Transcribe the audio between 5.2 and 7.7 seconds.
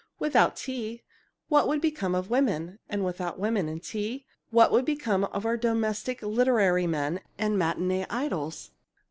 of our domestic literary men and